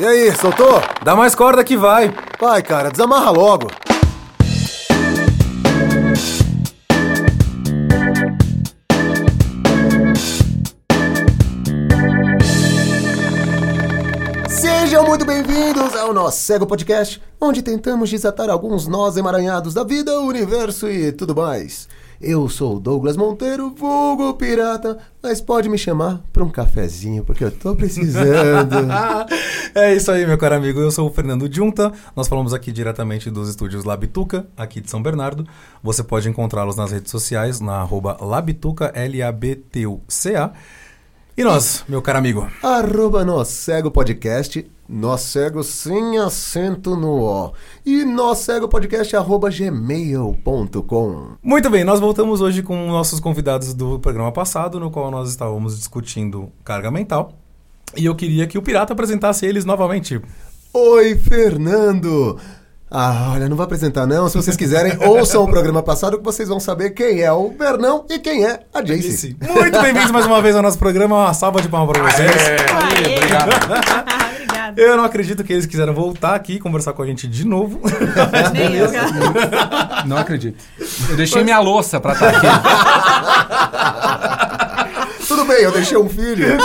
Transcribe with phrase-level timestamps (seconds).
[0.00, 0.80] E aí, soltou?
[1.04, 2.10] Dá mais corda que vai.
[2.40, 3.66] Vai, cara, desamarra logo.
[14.48, 20.18] Sejam muito bem-vindos ao nosso Cego Podcast, onde tentamos desatar alguns nós emaranhados da vida,
[20.20, 21.86] universo e tudo mais.
[22.20, 27.42] Eu sou o Douglas Monteiro, vulgo pirata, mas pode me chamar para um cafezinho, porque
[27.42, 28.76] eu tô precisando.
[29.74, 30.78] é isso aí, meu caro amigo.
[30.80, 31.90] Eu sou o Fernando Junta.
[32.14, 35.48] Nós falamos aqui diretamente dos estúdios Labituca, aqui de São Bernardo.
[35.82, 40.52] Você pode encontrá-los nas redes sociais, na arroba Labituca, L-A-B-T-U-C-A.
[41.38, 42.46] E nós, meu caro amigo?
[42.62, 47.52] Arroba Nós Cego Podcast, Nós Cego sem acento no O.
[47.86, 51.36] E Nós Cego Podcast, arroba gmail.com.
[51.40, 55.78] Muito bem, nós voltamos hoje com nossos convidados do programa passado, no qual nós estávamos
[55.78, 57.32] discutindo carga mental.
[57.96, 60.20] E eu queria que o Pirata apresentasse eles novamente.
[60.74, 62.36] Oi, Fernando!
[62.90, 64.28] Ah, olha, não vou apresentar não.
[64.28, 68.04] Se vocês quiserem, ouçam o programa passado que vocês vão saber quem é o Bernão
[68.10, 69.36] e quem é a Jace.
[69.40, 71.16] Muito bem-vindos mais uma vez ao nosso programa.
[71.16, 72.36] Uma salva de palmas para vocês.
[72.36, 74.20] Aê, obrigado.
[74.70, 74.80] Obrigada.
[74.80, 77.80] Eu não acredito que eles quiseram voltar aqui e conversar com a gente de novo.
[78.52, 79.10] Nem eu, cara.
[80.06, 80.56] Não acredito.
[81.10, 82.46] Eu deixei minha louça pra estar aqui.
[85.28, 86.56] Tudo bem, eu deixei um filho.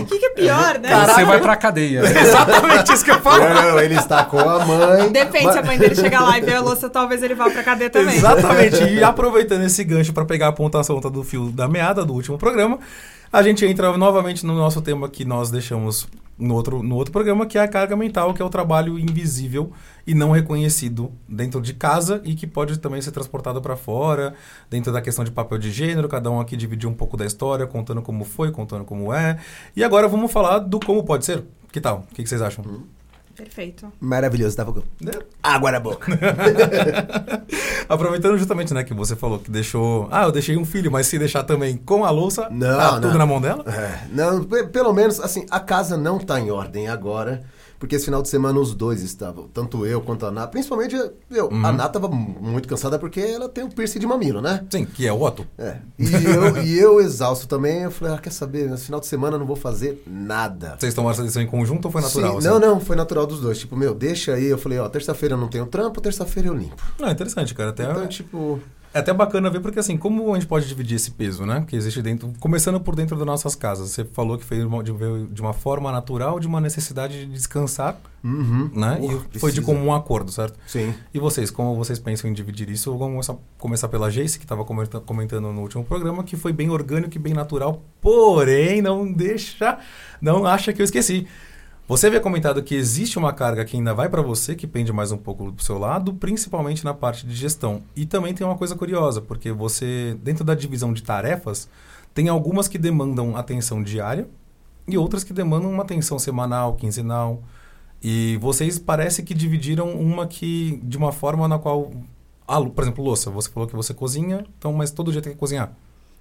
[0.00, 1.06] O que, que é pior, né?
[1.06, 2.00] Você vai pra cadeia.
[2.00, 3.44] Exatamente isso que eu falo.
[3.44, 5.12] Não, ele está com a mãe.
[5.12, 7.48] Depende, Mas- se a mãe dele chegar lá e ver a louça, talvez ele vá
[7.48, 8.16] pra cadeia também.
[8.16, 8.82] Exatamente.
[8.82, 12.78] E aproveitando esse gancho para pegar a pontuação do fio da meada do último programa,
[13.32, 17.46] a gente entra novamente no nosso tema que nós deixamos no outro, no outro programa,
[17.46, 19.72] que é a carga mental, que é o trabalho invisível
[20.06, 24.34] e não reconhecido dentro de casa e que pode também ser transportado para fora,
[24.68, 27.66] dentro da questão de papel de gênero, cada um aqui dividiu um pouco da história,
[27.66, 29.38] contando como foi, contando como é.
[29.76, 31.44] E agora vamos falar do como pode ser.
[31.70, 32.06] Que tal?
[32.10, 32.64] O que, que vocês acham?
[33.42, 33.90] Perfeito.
[34.00, 34.82] Maravilhoso, tava com
[35.42, 36.12] água na boca.
[37.88, 40.08] Aproveitando justamente, né, que você falou que deixou.
[40.10, 43.00] Ah, eu deixei um filho, mas se deixar também com a louça, Não, tá não.
[43.00, 43.64] tudo na mão dela?
[43.66, 47.42] É, não, pe- pelo menos, assim, a casa não tá em ordem agora.
[47.80, 50.46] Porque esse final de semana os dois estavam, tanto eu quanto a Ná.
[50.46, 50.94] Principalmente
[51.30, 51.48] eu.
[51.48, 51.64] Uhum.
[51.64, 54.66] A Ná tava muito cansada porque ela tem o piercing de mamilo, né?
[54.70, 55.46] Sim, que é o Otto.
[55.56, 55.78] É.
[55.98, 57.84] E eu, e eu exausto também.
[57.84, 58.68] Eu falei, ah, quer saber?
[58.68, 60.76] Nesse final de semana eu não vou fazer nada.
[60.78, 62.32] Vocês tomaram essa decisão em conjunto ou foi natural?
[62.32, 62.48] Sim, assim?
[62.48, 63.58] Não, não, foi natural dos dois.
[63.58, 64.44] Tipo, meu, deixa aí.
[64.44, 66.82] Eu falei, ó, terça-feira eu não tenho trampo, terça-feira eu limpo.
[66.98, 67.70] Não, é interessante, cara.
[67.70, 68.60] Até, Então, tipo.
[68.92, 71.64] É até bacana ver, porque assim, como a gente pode dividir esse peso, né?
[71.66, 72.32] Que existe dentro.
[72.40, 73.90] Começando por dentro das nossas casas.
[73.90, 74.90] Você falou que fez uma- de,
[75.40, 78.70] uma forma natural, de uma necessidade de descansar, Uhum.
[78.74, 78.96] né?
[79.00, 80.58] Porra, e foi de comum acordo, certo?
[80.66, 80.92] Sim.
[81.14, 82.90] E vocês, como vocês pensam em dividir isso?
[82.98, 87.14] Vamos começar, começar pela Jace, que estava comentando no último programa, que foi bem orgânico
[87.16, 89.78] e bem natural, porém não deixa,
[90.20, 91.26] não acha que eu esqueci.
[91.90, 95.10] Você havia comentado que existe uma carga que ainda vai para você, que pende mais
[95.10, 97.82] um pouco do seu lado, principalmente na parte de gestão.
[97.96, 101.68] E também tem uma coisa curiosa, porque você, dentro da divisão de tarefas,
[102.14, 104.28] tem algumas que demandam atenção diária
[104.86, 107.42] e outras que demandam uma atenção semanal, quinzenal.
[108.00, 111.90] E vocês parece que dividiram uma que de uma forma na qual,
[112.46, 113.32] ah, por exemplo, louça.
[113.32, 115.72] Você falou que você cozinha, então, mas todo dia tem que cozinhar.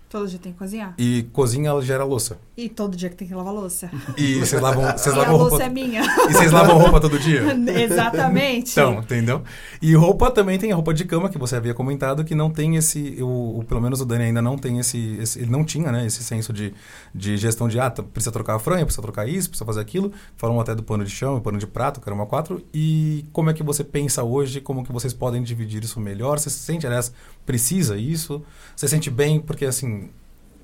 [0.09, 0.95] Todo dia tem que cozinhar.
[0.97, 2.39] E cozinha ela gera louça.
[2.57, 3.91] E todo dia que tem que lavar louça.
[4.17, 5.63] E vocês lavam, vocês e a lavam louça roupa.
[5.65, 6.01] é minha.
[6.01, 7.43] E vocês lavam roupa todo dia?
[7.79, 8.71] Exatamente.
[8.71, 9.43] Então, entendeu?
[9.81, 12.75] E roupa também tem a roupa de cama que você havia comentado que não tem
[12.75, 16.05] esse, o, pelo menos o Dani ainda não tem esse, esse- ele não tinha, né,
[16.07, 16.73] esse senso de,
[17.13, 20.11] de gestão de ah, tá, precisa trocar a fronha, precisa trocar isso, precisa fazer aquilo.
[20.37, 22.63] Falam até do pano de chão, pano de prato, que era uma quatro.
[22.73, 26.39] E como é que você pensa hoje, como que vocês podem dividir isso melhor?
[26.39, 27.13] Você se sente, aliás,
[27.49, 28.43] precisa isso?
[28.75, 30.09] Você sente bem porque assim,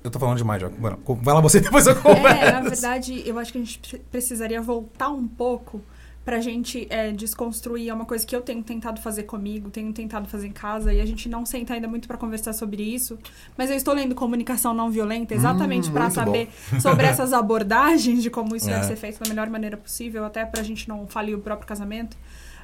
[0.04, 0.68] eu tô falando demais já.
[0.68, 2.44] Bueno, vai lá você depois eu converso.
[2.44, 5.82] É, na verdade, eu acho que a gente pre- precisaria voltar um pouco
[6.24, 7.88] pra gente é, desconstruir.
[7.88, 11.00] É uma coisa que eu tenho tentado fazer comigo, tenho tentado fazer em casa, e
[11.00, 13.18] a gente não senta ainda muito pra conversar sobre isso.
[13.56, 16.48] Mas eu estou lendo comunicação não violenta exatamente Hum, pra muito saber
[16.80, 18.74] sobre essas abordagens de como isso É.
[18.74, 22.16] deve ser feito da melhor maneira possível, até pra gente não falir o próprio casamento.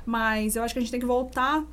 [0.07, 1.65] Mas eu acho que a gente tem que voltar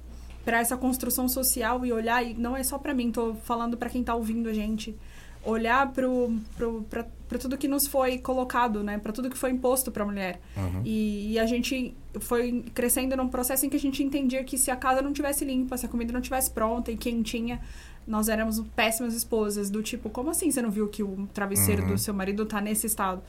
[0.45, 3.89] pra essa construção social e olhar, e não é só pra mim, tô falando pra
[3.89, 4.95] quem tá ouvindo a gente
[5.45, 8.97] olhar pro, pro, pra, pra tudo que nos foi colocado, né?
[8.97, 10.39] Pra tudo que foi imposto pra mulher.
[10.57, 10.81] Uhum.
[10.83, 14.69] E, e a gente foi crescendo num processo em que a gente entendia que se
[14.69, 17.61] a casa não tivesse limpa, se a comida não tivesse pronta e quentinha,
[18.05, 19.69] nós éramos péssimas esposas.
[19.69, 21.89] Do tipo, como assim você não viu que o travesseiro Uhum.
[21.89, 23.21] do seu marido tá nesse estado?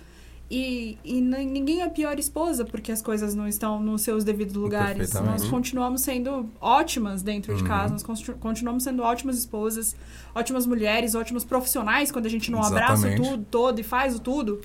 [0.51, 4.55] E, e ninguém é a pior esposa porque as coisas não estão nos seus devidos
[4.55, 5.13] lugares.
[5.13, 7.69] Nós continuamos sendo ótimas dentro de Uhum.
[7.69, 9.95] casa, nós continu- continuamos sendo ótimas esposas,
[10.35, 13.31] ótimas mulheres, ótimos profissionais quando a gente não abraça o Exatamente.
[13.31, 14.61] tudo todo e faz o tudo.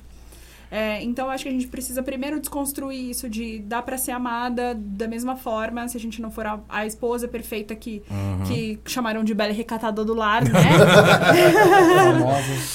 [0.78, 4.76] É, então, acho que a gente precisa primeiro desconstruir isso de dar pra ser amada
[4.76, 8.44] da mesma forma, se a gente não for a, a esposa perfeita que, Uhum.
[8.46, 10.52] que chamaram de bela e recatada do lar, né?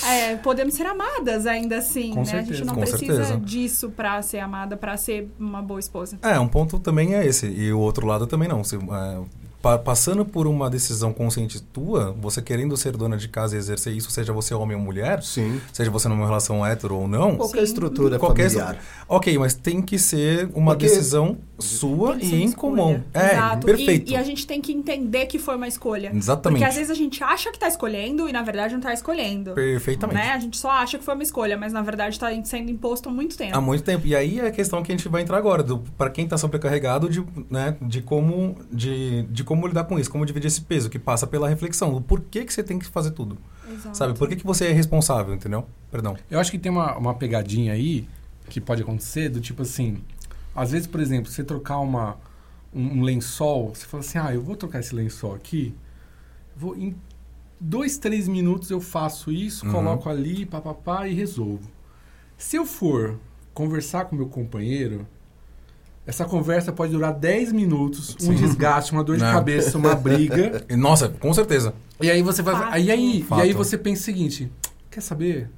[0.09, 2.21] É, podemos ser amadas ainda assim, Com né?
[2.23, 2.65] A gente certeza.
[2.65, 3.41] não Com precisa certeza.
[3.41, 6.19] disso pra ser amada, pra ser uma boa esposa.
[6.23, 7.47] É, um ponto também é esse.
[7.47, 8.65] E o outro lado também não.
[8.65, 8.79] Se, é,
[9.63, 13.93] pa- passando por uma decisão consciente tua, você querendo ser dona de casa e exercer
[13.93, 15.61] isso, seja você homem ou mulher, Sim.
[15.73, 17.65] seja você numa relação hétero ou não, Qualquer Sim.
[17.65, 18.79] estrutura qualquer familiar.
[19.09, 23.03] Ok, mas tem que ser uma Porque- decisão sua e em comum.
[23.13, 23.67] É, Exato.
[23.67, 24.11] perfeito.
[24.11, 26.13] E, e a gente tem que entender que foi uma escolha.
[26.15, 26.59] Exatamente.
[26.59, 29.53] Porque às vezes a gente acha que tá escolhendo e na verdade não tá escolhendo.
[29.53, 30.19] Perfeitamente.
[30.19, 30.33] Né?
[30.33, 33.13] A gente só acha que foi uma escolha, mas na verdade tá sendo imposto há
[33.13, 33.57] muito tempo.
[33.57, 34.07] Há muito tempo.
[34.07, 36.37] E aí é a questão que a gente vai entrar agora, do, para quem está
[36.37, 40.89] sobrecarregado, de, né, de, como, de, de como lidar com isso, como dividir esse peso,
[40.89, 43.39] que passa pela reflexão, do porquê que você tem que fazer tudo.
[43.73, 43.97] Exato.
[43.97, 44.19] Sabe?
[44.19, 45.67] Por que, que você é responsável, entendeu?
[45.91, 46.17] Perdão.
[46.31, 48.07] Eu acho que tem uma, uma pegadinha aí
[48.49, 49.99] que pode acontecer, do tipo assim,
[50.55, 52.17] às vezes, por exemplo, você trocar uma,
[52.75, 55.75] um, um lençol, você fala assim, ah, eu vou trocar esse lençol aqui,
[56.57, 56.95] vou em
[57.59, 59.73] dois, três minutos eu faço isso, Uhum.
[59.73, 61.71] coloco ali, papapá, e resolvo.
[62.37, 63.19] Se eu for
[63.53, 65.07] conversar com meu companheiro,
[66.07, 68.35] essa conversa pode durar 10 minutos, um Sim.
[68.35, 69.33] desgaste, uma dor de Não.
[69.33, 70.65] cabeça, uma briga.
[70.77, 71.75] Nossa, com certeza.
[72.01, 72.55] E aí você vai.
[72.55, 72.73] Fato.
[72.73, 73.39] Aí, aí, Fato.
[73.39, 74.51] e aí você pensa o seguinte:
[74.91, 75.51] quer saber?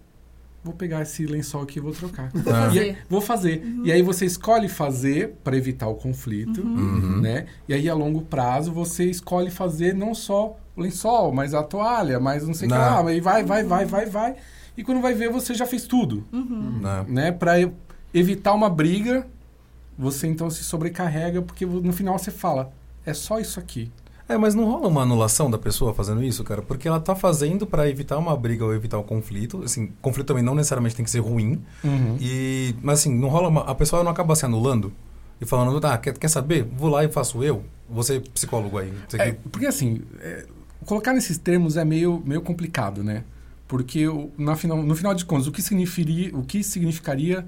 [0.64, 2.30] Vou pegar esse lençol aqui e vou trocar.
[2.32, 2.58] Vou Ah.
[2.58, 2.80] E fazer.
[2.80, 3.66] aí- vou fazer.
[3.84, 7.20] E aí você escolhe fazer para evitar o conflito, Uhum.
[7.20, 7.46] né?
[7.68, 12.20] E aí a longo prazo você escolhe fazer não só o lençol, mas a toalha,
[12.20, 14.36] mas não sei o que lá, mas vai, vai, vai, vai, vai.
[14.76, 17.04] E quando vai ver você já fez tudo, Né?
[17.08, 17.32] né?
[17.32, 17.54] Para
[18.14, 19.26] evitar uma briga,
[19.98, 22.72] você então se sobrecarrega porque no final você fala
[23.04, 23.90] é só isso aqui.
[24.32, 26.62] É, mas não rola uma anulação da pessoa fazendo isso, cara?
[26.62, 29.62] Porque ela tá fazendo para evitar uma briga ou evitar o conflito.
[29.64, 31.62] Assim, conflito também não necessariamente tem que ser ruim.
[32.20, 34.92] E, mas assim, não rola uma, a pessoa não acaba se anulando
[35.40, 36.64] e falando, ah, quer, quer saber?
[36.76, 37.62] Vou lá e faço eu.
[37.90, 38.92] Você, psicólogo aí.
[39.14, 40.46] É, que- porque assim, é,
[40.86, 43.24] colocar nesses termos é meio, meio complicado, né?
[43.68, 44.04] Porque
[44.38, 47.44] na final, no final de contas, o que, significaria, o que significaria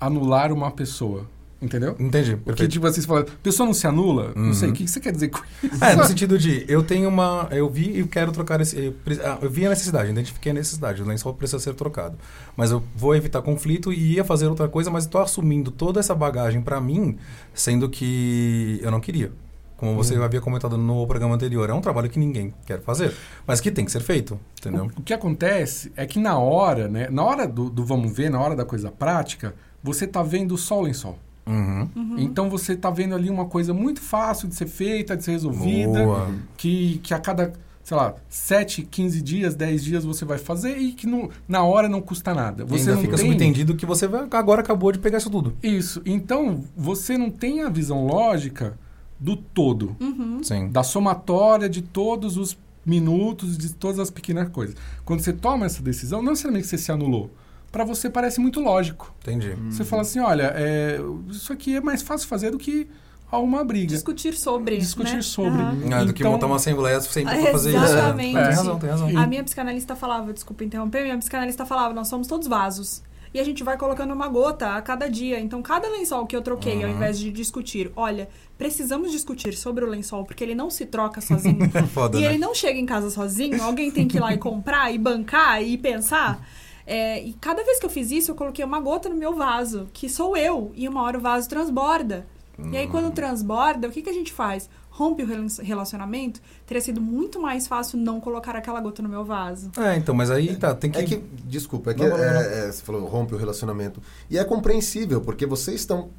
[0.00, 1.26] anular uma pessoa?
[1.64, 1.96] Entendeu?
[1.98, 4.32] Entendi, Porque, tipo assim, você fala, pessoa não se anula?
[4.36, 4.76] Não sei, o Uhum.
[4.76, 5.82] que, você quer dizer com isso?
[5.82, 7.48] É, no sentido de, eu tenho uma.
[7.50, 8.76] Eu vi e quero trocar esse.
[8.76, 8.94] Eu,
[9.24, 12.16] ah, eu vi a necessidade, identifiquei a necessidade, o lençol precisa ser trocado.
[12.56, 16.14] Mas eu vou evitar conflito e ia fazer outra coisa, mas estou assumindo toda essa
[16.14, 17.16] bagagem para mim,
[17.54, 19.32] sendo que eu não queria.
[19.76, 23.12] Como você havia comentado no programa anterior, é um trabalho que ninguém quer fazer,
[23.46, 24.88] mas que tem que ser feito, entendeu?
[24.96, 27.08] O que acontece é que na hora, né?
[27.10, 30.78] Na hora do, do vamos ver, na hora da coisa prática, você tá vendo só
[30.78, 31.18] o lençol.
[31.46, 31.88] Uhum.
[32.18, 36.04] Então você tá vendo ali uma coisa muito fácil de ser feita, de ser resolvida.
[36.04, 36.30] Boa.
[36.56, 37.52] que, que a cada,
[37.82, 41.88] sei lá, 7, 15 dias, 10 dias você vai fazer e que no, na hora
[41.88, 42.62] não custa nada.
[42.64, 45.30] E Você ainda não fica tem subentendido que você vai- agora acabou de pegar isso
[45.30, 45.54] tudo.
[45.62, 46.00] isso.
[46.06, 48.78] Então, você não tem a visão lógica
[49.20, 49.96] do todo,
[50.42, 50.68] Sim.
[50.70, 54.76] da somatória de todos os minutos, de todas as pequenas coisas.
[55.04, 57.30] Quando você toma essa decisão, não necessariamente você se anulou.
[57.74, 59.12] Para você parece muito lógico.
[59.20, 59.56] Entendi.
[59.68, 62.88] Você fala assim, olha, é, isso aqui é mais fácil fazer do que
[63.32, 63.88] uma briga.
[63.88, 64.76] Discutir sobre.
[64.76, 65.22] Discutir né?
[65.22, 65.60] sobre.
[65.60, 65.80] Aham.
[65.92, 67.84] Ah, do que Então- montar uma assembleia sempre pra fazer isso.
[67.84, 68.36] Exatamente.
[68.36, 69.18] É, tem razão, tem razão.
[69.18, 73.02] A minha psicanalista falava, desculpa interromper, minha psicanalista falava, nós somos todos vasos.
[73.34, 75.40] E a gente vai colocando uma gota a cada dia.
[75.40, 79.88] Então, cada lençol que eu troquei, ao invés de discutir, olha, precisamos discutir sobre o
[79.88, 81.68] lençol, porque ele não se troca sozinho.
[81.92, 82.28] Foda, e né?
[82.28, 85.60] ele não chega em casa sozinho, alguém tem que ir lá e comprar, e bancar,
[85.60, 86.40] e pensar.
[86.86, 89.88] É, e cada vez que eu fiz isso, eu coloquei uma gota no meu vaso,
[89.92, 92.26] que sou eu, e uma hora o vaso transborda.
[92.70, 94.70] E aí, quando transborda, o que, que a gente faz?
[94.88, 96.40] Rompe o rela- relacionamento?
[96.64, 99.72] Teria sido muito mais fácil não colocar aquela gota no meu vaso.
[99.76, 100.98] É, então, mas aí tá, tem que.
[100.98, 102.40] É que, desculpa, é que Não, não, não, é- não.
[102.68, 104.00] é, você falou rompe o relacionamento.
[104.30, 106.10] E é compreensível, porque vocês estão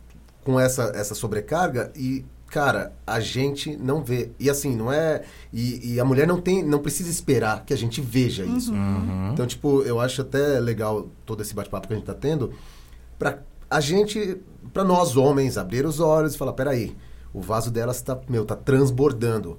[0.44, 4.32] com essa, essa sobrecarga e, cara, a gente não vê.
[4.40, 5.24] E assim, não é.
[5.52, 8.74] E, e a mulher não tem, não precisa esperar que a gente veja isso.
[8.74, 9.32] Uhum.
[9.34, 12.54] Então, tipo, eu acho até legal todo esse bate-papo que a gente tá tendo,
[13.20, 14.38] pra a gente,
[14.74, 16.96] pra nós homens, abrir os olhos e falar, peraí,
[17.34, 19.58] o vaso delas tá, meu, tá transbordando.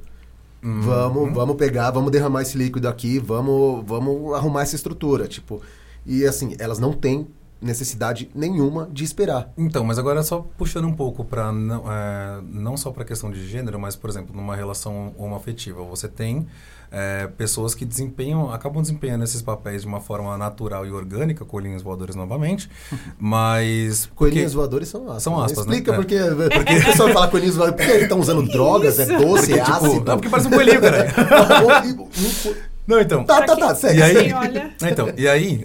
[0.63, 0.81] Uhum.
[0.81, 5.61] Vamos, vamos pegar, vamos derramar esse líquido aqui, vamos, vamos arrumar essa estrutura, tipo.
[6.05, 7.27] E assim, elas não têm
[7.61, 9.51] necessidade nenhuma de esperar.
[9.57, 13.31] Então, mas agora só puxando um pouco para não, é, não só para a questão
[13.31, 16.47] de gênero, mas, por exemplo, numa relação homoafetiva, você tem
[16.93, 21.83] é, pessoas que desempenham, acabam desempenhando esses papéis de uma forma natural e orgânica, coelhinhos
[21.83, 22.71] voadores novamente,
[23.19, 24.07] mas...
[24.15, 25.23] Coelhinhos voadores são aspas.
[25.23, 25.45] São né?
[25.47, 25.73] aspas, né?
[25.77, 25.97] Explica É.
[25.97, 26.19] porque,
[26.55, 29.73] porque a pessoa fala coelhinhos voadores, porque eles estão usando drogas, é doce, é Porque,
[29.73, 30.11] tipo, ácido.
[30.11, 31.07] é porque parece um coelhinho, cara.
[32.87, 33.25] Não, então...
[33.25, 33.99] Tá, tá, tá, segue.
[33.99, 34.75] E aí- olha.
[34.83, 35.65] Então, e aí,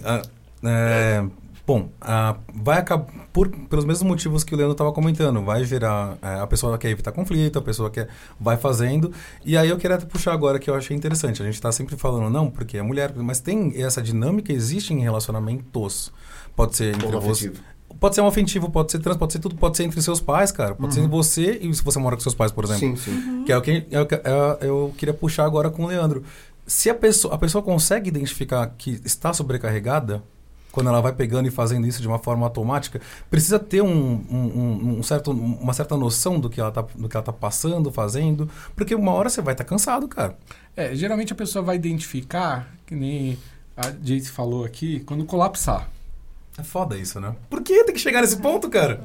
[0.64, 1.24] é,
[1.64, 5.40] Bom, ah, vai acabar por, pelos mesmos motivos que o Leandro estava comentando.
[5.44, 6.18] Vai gerar.
[6.20, 8.08] é, a pessoa quer evitar conflito, a pessoa quer.
[8.40, 9.12] Vai fazendo.
[9.44, 11.40] E aí eu queria até puxar agora que eu achei interessante.
[11.40, 15.00] A gente está sempre falando, não, porque é mulher, mas tem essa dinâmica, existe em
[15.00, 16.12] relacionamentos.
[16.56, 17.52] Pode ser entre você.
[18.00, 20.50] Pode ser um afetivo, pode ser trans, pode ser tudo, pode ser entre seus pais,
[20.50, 20.74] cara.
[20.74, 22.96] Pode ser você e se você mora com seus pais, por exemplo.
[22.96, 23.44] Sim, sim.
[23.44, 26.24] Que é o que é o que- é- eu queria puxar agora com o Leandro.
[26.66, 30.22] Se a pessoa, a pessoa consegue identificar que está sobrecarregada,
[30.72, 33.00] quando ela vai pegando e fazendo isso de uma forma automática,
[33.30, 37.16] precisa ter um, um- um- certo, uma certa noção do que ela está do que
[37.16, 40.36] ela tá passando, fazendo, porque uma hora você vai estar cansado, cara.
[40.74, 43.38] É, geralmente a pessoa vai identificar, que nem
[43.76, 45.88] a Jace falou aqui, quando colapsar.
[46.58, 47.34] É foda isso, né?
[47.48, 49.00] Por que tem que chegar nesse ponto, cara?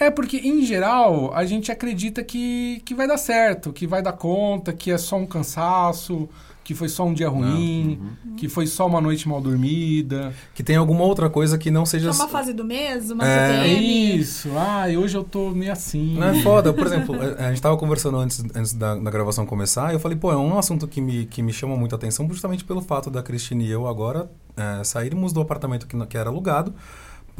[0.00, 4.14] É porque, em geral, a gente acredita que, que vai dar certo, que vai dar
[4.14, 6.26] conta, que é só um cansaço,
[6.64, 8.00] que foi só um dia ruim,
[8.36, 10.32] que foi só uma noite mal dormida.
[10.54, 13.50] Que tem alguma outra coisa que não seja É uma fase do mês, uma É.
[13.50, 14.16] É TPM.
[14.16, 14.48] isso.
[14.56, 16.16] Ai, hoje eu tô meio assim.
[16.18, 16.72] Não é foda.
[16.72, 20.00] Por exemplo, a, a gente tava conversando antes, antes da, da gravação começar e eu
[20.00, 23.10] falei, pô, é um assunto que me, que me chama muita atenção justamente pelo fato
[23.10, 26.72] da Cristina e eu agora é, sairmos do apartamento que, que era alugado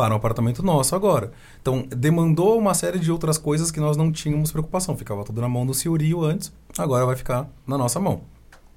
[0.00, 1.30] para um apartamento nosso agora.
[1.60, 4.96] Então, demandou uma série de outras coisas que nós não tínhamos preocupação.
[4.96, 8.22] Ficava tudo na mão do Ciorio antes, agora vai ficar na nossa mão.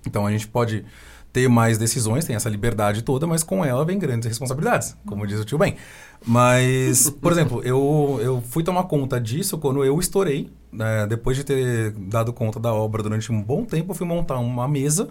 [0.05, 0.83] Então, a gente pode
[1.31, 5.39] ter mais decisões, tem essa liberdade toda, mas com ela vem grandes responsabilidades, como diz
[5.39, 5.77] o tio Ben.
[6.25, 10.51] Mas, por exemplo, eu, eu fui tomar conta disso quando eu estourei.
[10.73, 11.07] né?
[11.07, 14.67] depois de ter dado conta da obra durante um bom tempo, eu fui montar uma
[14.67, 15.07] mesa.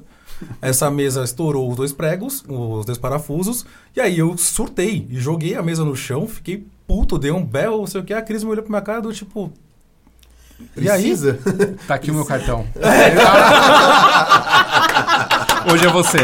[0.61, 3.65] Essa mesa estourou os dois pregos, os dois parafusos,
[3.97, 7.79] e aí eu surtei e joguei a mesa no chão, fiquei puto, dei um belo,
[7.79, 8.13] não sei o que.
[8.13, 9.53] A Cris me olhou pra minha cara do tipo.
[10.77, 11.03] E aí?
[11.03, 11.39] Precisa?
[11.87, 12.67] Tá aqui o meu cartão.
[15.73, 16.19] Hoje é você.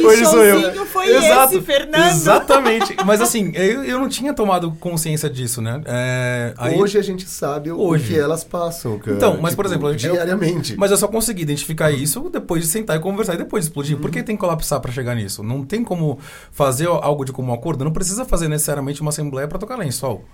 [0.00, 0.86] Que Hoje sou eu.
[0.86, 2.10] foi Exato, esse, Fernando?
[2.10, 2.96] Exatamente.
[3.04, 5.80] Mas assim, eu, eu não tinha tomado consciência disso, né?
[5.84, 8.08] É, aí- Hoje a gente sabe o Hoje.
[8.14, 9.16] que elas passam, cara.
[9.16, 10.76] Então, mas, por exemplo, diariamente.
[10.76, 13.96] Mas eu só consegui identificar isso depois de sentar e conversar e depois de explodir.
[13.98, 15.42] Por que tem que colapsar pra chegar nisso?
[15.42, 16.18] Não tem como
[16.50, 17.84] fazer algo de comum acordo.
[17.84, 20.24] Não precisa fazer necessariamente uma assembleia pra tocar lençol.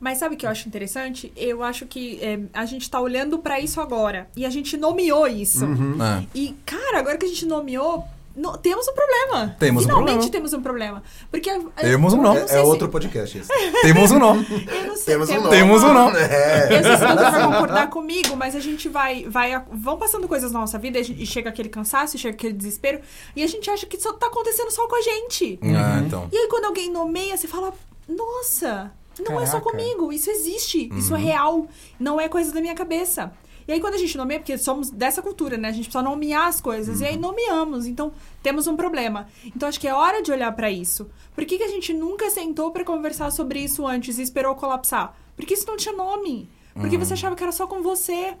[0.00, 1.32] Mas sabe o que eu acho interessante?
[1.36, 4.26] Eu acho que é, a gente tá olhando pra isso agora.
[4.36, 5.64] E a gente nomeou isso.
[5.64, 5.96] Uhum.
[6.02, 6.24] É.
[6.34, 8.02] E, cara, agora que a gente nomeou,
[8.36, 9.56] no- temos um problema.
[9.58, 10.32] Temos um Finalmente problema.
[10.32, 11.02] temos um problema.
[11.30, 11.50] Porque.
[11.80, 13.48] Temos um não É, é se- outro podcast esse.
[13.82, 14.14] Temos um.
[14.16, 15.14] Eu não sei.
[15.14, 15.48] Temos um nó.
[15.50, 15.98] Temos um.
[16.16, 16.64] É.
[16.78, 19.62] Eu sei se você vai concordar comigo, mas a gente vai, vai.
[19.72, 23.00] Vão passando coisas na nossa vida e e chega aquele cansaço, chega aquele desespero.
[23.36, 25.58] E a gente acha que isso tá acontecendo só com a gente.
[25.62, 26.28] Ah, então.
[26.32, 27.72] E aí, quando alguém nomeia, você fala:
[28.08, 29.70] Nossa, não é só Caraca.
[29.70, 31.66] comigo, isso existe, isso é real,
[31.98, 33.32] não é coisa da minha cabeça.
[33.66, 35.68] E aí, quando a gente nomeia, porque somos dessa cultura, né?
[35.68, 37.00] A gente precisa nomear as coisas.
[37.00, 37.86] E aí, nomeamos.
[37.86, 39.26] Então, temos um problema.
[39.44, 41.08] Então, acho que é hora de olhar pra isso.
[41.34, 45.14] Por que, que a gente nunca sentou pra conversar sobre isso antes e esperou colapsar?
[45.36, 46.48] Porque isso não tinha nome.
[46.74, 48.34] Porque você achava que era só com você.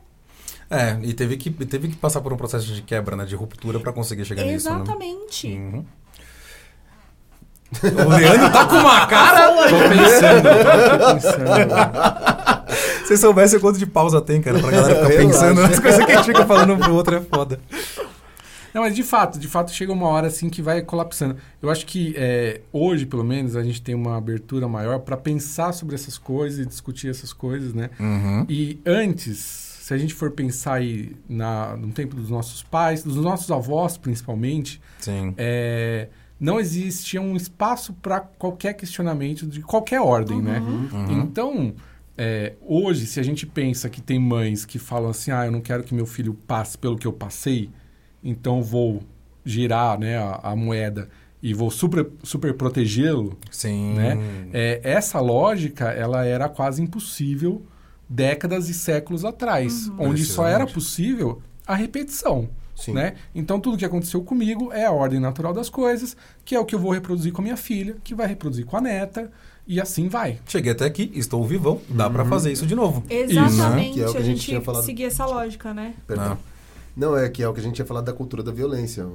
[0.70, 3.24] É, e teve que, teve que passar por um processo de quebra, né?
[3.26, 4.76] De ruptura pra conseguir chegar nisso, né?
[4.76, 5.48] Exatamente.
[5.48, 5.84] Uhum.
[7.82, 9.48] O Leandro tá com uma cara.
[9.48, 10.42] Tô pensando,
[11.00, 12.41] tô pensando.
[13.16, 15.26] Se soubesse o quanto de pausa tem, cara, pra galera ficar Relaxa.
[15.26, 17.60] pensando nas coisas que a gente fica falando um pro outro, é foda.
[18.72, 21.36] Não, mas de fato, de fato chega uma hora assim que vai colapsando.
[21.60, 25.72] Eu acho que é, hoje, pelo menos, a gente tem uma abertura maior para pensar
[25.72, 27.90] sobre essas coisas e discutir essas coisas, né?
[28.00, 28.46] Uhum.
[28.48, 29.38] E antes,
[29.82, 33.98] se a gente for pensar aí na, no tempo dos nossos pais, dos nossos avós
[33.98, 35.34] principalmente, Sim.
[35.36, 36.08] é,
[36.40, 40.60] não existia um espaço para qualquer questionamento de qualquer ordem, né?
[40.60, 41.22] Uhum.
[41.22, 41.74] Então,
[42.16, 45.60] é, hoje, se a gente pensa que tem mães que falam assim, ah, eu não
[45.60, 47.70] quero que meu filho passe pelo que eu passei,
[48.22, 49.02] então vou
[49.44, 51.08] girar né, a, a moeda
[51.42, 53.94] e vou super, super protegê-lo, Sim.
[53.94, 54.16] né?
[54.52, 57.62] É, essa lógica, ela era quase impossível
[58.08, 62.48] décadas e séculos atrás, onde só era possível a repetição.
[62.76, 62.92] Sim.
[62.92, 63.14] Né?
[63.34, 66.74] Então, tudo que aconteceu comigo é a ordem natural das coisas, que é o que
[66.74, 69.30] eu vou reproduzir com a minha filha, que vai reproduzir com a neta,
[69.66, 70.38] e assim vai.
[70.46, 73.02] Cheguei até aqui, estou vivão, dá pra fazer isso de novo.
[73.08, 73.94] Exatamente.
[73.94, 74.84] Que é o que a a gente gente tinha falado.
[74.84, 75.94] seguir essa lógica, né?
[76.06, 76.38] Perdão.
[76.94, 79.06] Não, é que é o que a gente tinha falado da cultura da violência,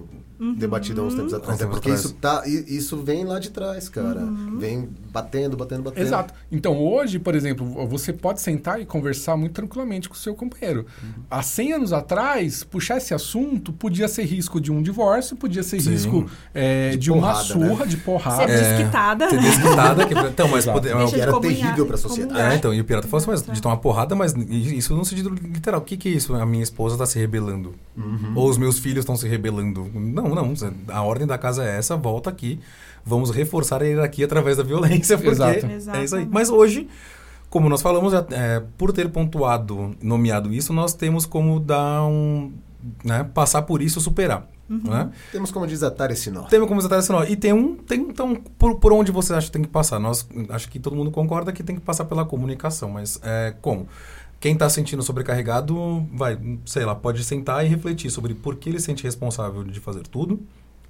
[0.58, 1.62] debatido há uns tempos atrás.
[1.62, 4.22] É porque isso, tá, isso vem lá de trás, cara.
[4.58, 6.04] Vem batendo, batendo, batendo.
[6.06, 6.34] Exato.
[6.52, 10.86] Então, hoje, por exemplo, você pode sentar e conversar muito tranquilamente com o seu companheiro.
[11.30, 15.80] Há 100 anos atrás, puxar esse assunto podia ser risco de um divórcio, podia ser
[15.80, 15.92] Sim.
[15.92, 17.68] risco é, De de, uma porrada, né?
[17.70, 18.48] surra, de porrada.
[18.48, 19.30] Ser desquitada.
[19.30, 20.06] Ser desquitada.
[20.08, 20.14] Que...
[20.14, 20.96] Então, mas poder...
[20.98, 22.34] Que de era comunhar- terrível pra sociedade.
[22.34, 22.52] comungar.
[22.54, 25.30] É, então, e o pirata falou assim, mas de tomar porrada, mas isso no sentido
[25.30, 25.80] literal.
[25.80, 26.34] O que, que é isso?
[26.36, 27.67] A minha esposa tá se rebelando.
[28.36, 29.90] Ou os meus filhos estão se rebelando.
[29.94, 30.54] Não, não.
[30.90, 32.60] A ordem da casa é essa, volta aqui.
[33.06, 35.66] vamos reforçar a hierarquia através da violência, porque Exato.
[35.94, 36.28] é isso aí.
[36.30, 36.88] Mas hoje,
[37.50, 42.52] como nós falamos, é, por ter pontuado, nomeado isso, nós temos como dar um.
[43.04, 44.48] Né, passar por isso, superar.
[44.70, 45.10] Né?
[45.32, 46.44] Temos como desatar esse nó.
[46.44, 47.24] Temos como desatar esse nó.
[47.24, 47.76] E tem um.
[47.76, 49.98] Tem, então, por, por onde você acha que tem que passar?
[49.98, 53.88] Nós, acho que todo mundo concorda que tem que passar pela comunicação, mas é, como?
[54.40, 58.80] Quem está sentindo sobrecarregado, vai, sei lá, pode sentar e refletir sobre por que ele
[58.80, 60.40] se sente responsável de fazer tudo.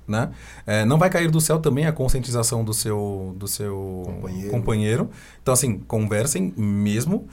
[0.08, 0.32] Né?
[0.66, 4.50] É, não vai cair do céu também a conscientização do seu, do seu Companheiro.
[4.52, 5.10] companheiro.
[5.42, 7.28] Então, assim, conversem mesmo.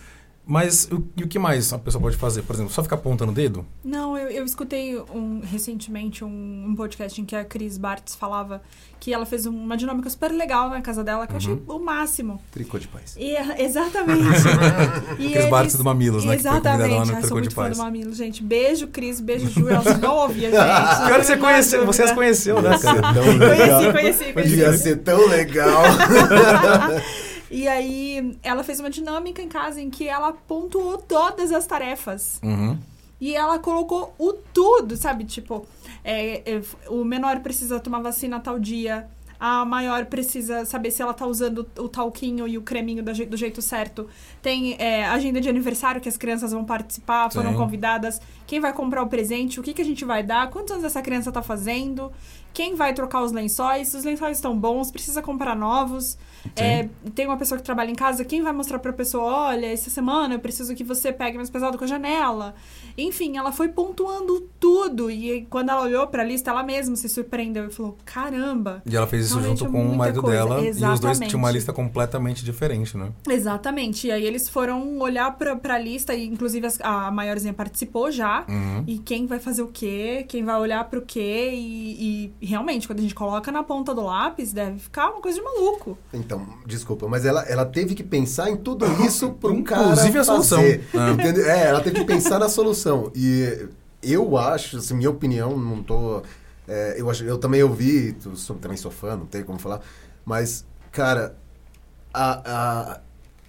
[0.47, 2.43] Mas o, e o que mais a pessoa pode fazer?
[2.43, 3.65] Por exemplo, só ficar apontando o dedo?
[3.83, 8.63] Não, eu, eu escutei um, recentemente um, um podcast em que a Cris Bartz falava
[9.01, 12.41] que ela fez uma dinâmica super legal na casa dela, que eu achei o máximo.
[12.51, 13.17] Tricô de paz.
[13.19, 14.39] E, exatamente.
[15.19, 16.91] e Cris Bartz do Mamilos, né, que foi Exatamente.
[16.91, 17.77] no Ai, Tricô sou de muito fã Paz.
[17.77, 18.43] do Mamilos, gente.
[18.43, 19.21] Beijo, Cris.
[19.21, 19.69] Beijo, Ju.
[19.69, 21.07] Elas não ouviam, gente.
[21.07, 23.15] Pior que você conheceu, você as conheceu, né, cara?
[23.15, 23.81] tão legal.
[23.81, 24.57] Conheci, conheci, conheci.
[24.57, 25.83] Ia ser tão legal.
[27.55, 32.41] E aí, ela fez uma dinâmica em casa em que ela pontuou todas as tarefas.
[32.43, 32.77] Uhum.
[33.21, 35.25] E ela colocou o tudo, sabe?
[35.25, 35.65] Tipo,
[36.03, 39.09] é, é, o menor precisa tomar vacina tal dia.
[39.39, 43.63] A maior precisa saber se ela tá usando o talquinho e o creminho do jeito
[43.63, 44.09] certo.
[44.43, 47.57] Tem é, agenda de aniversário que as crianças vão participar, foram Sim.
[47.57, 48.21] convidadas.
[48.49, 51.01] Quem vai comprar o presente, o que, que a gente vai dar, quantos anos essa
[51.01, 52.11] criança tá fazendo,
[52.55, 56.17] quem vai trocar os lençóis, se os lençóis estão bons, precisa comprar novos.
[56.57, 59.89] É, tem uma pessoa que trabalha em casa, quem vai mostrar pra pessoa, olha, essa
[59.91, 62.55] semana eu preciso que você pegue mais pesado com a janela.
[62.99, 65.11] Enfim, ela foi pontuando tudo.
[65.11, 68.83] E quando ela olhou pra lista, ela mesma se surpreendeu e falou: caramba!
[68.89, 70.37] E ela fez isso junto é com o marido coisa.
[70.37, 70.61] dela.
[70.61, 71.29] E os dois Exatamente.
[71.31, 73.11] tinham uma lista completamente diferente, né?
[73.29, 74.07] Exatamente.
[74.07, 78.45] E aí eles foram olhar pra, pra lista, e inclusive as- a maiorzinha participou já.
[78.49, 78.85] Uhum.
[78.87, 81.51] E quem vai fazer o quê, quem vai olhar pro quê.
[81.55, 85.39] E, e realmente, quando a gente coloca na ponta do lápis, deve ficar uma coisa
[85.39, 85.97] de maluco.
[86.13, 90.19] Então, desculpa, mas ela, ela teve que pensar em tudo isso para um cara Inclusive
[90.19, 90.59] a solução.
[90.59, 91.11] fazer, Ah.
[91.11, 91.45] entendeu?
[91.51, 93.11] É, ela teve que pensar na solução.
[93.15, 93.69] E
[94.03, 96.23] eu acho, assim, minha opinião, não tô...
[96.69, 99.81] é, eu, acho, eu também ouvi, sou- também sou fã, não tem como falar,
[100.25, 101.37] mas, cara,
[102.13, 103.01] a, a-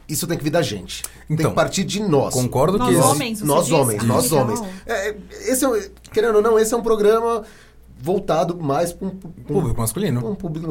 [0.07, 1.01] isso tem que vir da gente.
[1.03, 2.33] tem Então, que partir de nós.
[2.33, 3.73] Concordo Nós que homens, você Nós diz?
[3.75, 4.43] homens, Ah, nós legal.
[4.45, 4.61] homens.
[4.85, 5.17] É, é,
[5.47, 7.43] esse é, querendo ou não, esse é um programa
[8.01, 10.29] voltado mais para um, um, Público masculino.
[10.29, 10.67] um público...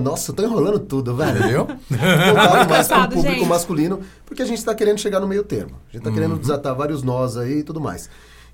[0.00, 1.38] Nossa, eu tô enrolando tudo, velho.
[1.38, 1.66] Entendeu?
[1.90, 3.48] voltado mais para Cansado, público gente.
[3.48, 5.76] masculino, porque a gente está querendo chegar no meio termo.
[5.88, 6.14] A gente está Uhum.
[6.14, 8.08] querendo desatar vários nós aí e tudo mais.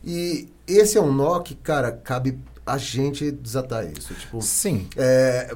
[0.05, 4.12] E esse é um nó que, cara, cabe a gente desatar isso.
[4.15, 4.87] Tipo, Sim.
[4.97, 5.55] é,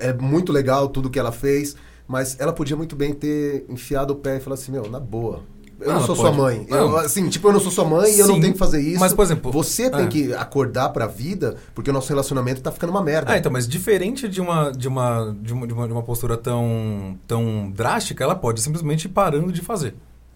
[0.00, 4.16] é muito legal tudo que ela fez, mas ela podia muito bem ter enfiado o
[4.16, 5.42] pé e falar assim, meu, na boa.
[5.80, 6.28] Eu Ela não sou pode.
[6.34, 6.66] sua mãe.
[6.68, 6.96] Eu, Não.
[6.96, 8.98] assim, tipo, eu não sou sua mãe e eu não tenho que fazer isso.
[8.98, 10.08] mas, por exemplo, Você tem é.
[10.08, 13.32] que acordar pra vida, porque o nosso relacionamento tá ficando uma merda.
[13.32, 16.36] Ah, então, mas diferente de uma, de uma, de uma, de uma, de uma postura
[16.36, 19.94] tão, tão drástica, ela pode simplesmente ir parando de fazer.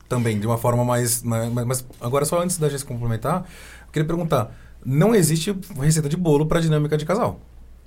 [0.08, 1.50] Também, de uma forma mais, mais.
[1.52, 3.44] Mas agora, só antes da gente complementar,
[3.86, 7.40] eu queria perguntar: não existe receita de bolo para dinâmica de casal?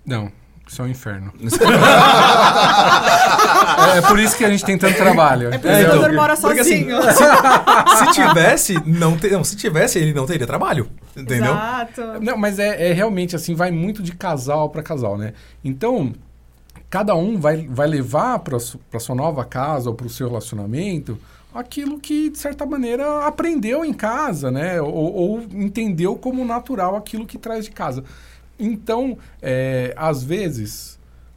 [0.05, 0.31] Não,
[0.67, 1.31] isso é um inferno.
[3.93, 5.53] é, é por isso que a gente tem tanto trabalho.
[5.53, 7.01] É por isso que o mora porque assim, sozinho.
[7.97, 10.89] Se tivesse, não, te, não, se tivesse, ele não teria trabalho.
[11.15, 11.53] Entendeu?
[11.53, 12.01] Exato.
[12.21, 15.33] Não, mas é, é realmente assim, vai muito de casal para casal, né?
[15.63, 16.13] Então,
[16.89, 18.59] cada um vai, vai levar para
[18.99, 21.17] sua nova casa ou para o seu relacionamento
[21.55, 24.81] aquilo que, de certa maneira, aprendeu em casa, né?
[24.81, 28.03] Ou, ou entendeu como natural aquilo que traz de casa.
[28.59, 30.94] Então, é, às vezes,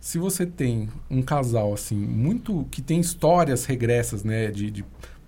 [0.08, 4.82] se você tem um casal assim, muito que tem histórias regressas, né, de, de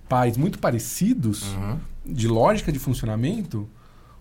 [0.08, 1.76] pais muito parecidos, Uhum.
[2.06, 3.68] de lógica de funcionamento,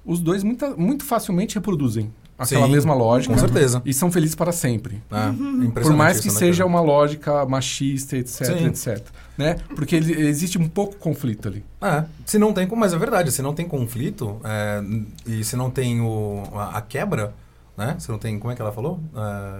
[0.05, 3.81] os dois muita, muito facilmente reproduzem aquela Sim, mesma lógica Com certeza.
[3.85, 5.01] e são felizes para sempre.
[5.09, 8.65] É, impressionante Por mais que né, seja uma lógica machista, etc, Sim.
[8.65, 9.01] etc.
[9.37, 9.55] Né?
[9.73, 11.63] Porque ele- existe um pouco conflito ali.
[11.81, 14.81] É, se não tem, mas é verdade, se não tem conflito é,
[15.25, 17.33] e se não tem o, a, a quebra,
[17.79, 17.95] né?
[17.97, 18.99] Se não tem, como é que ela falou?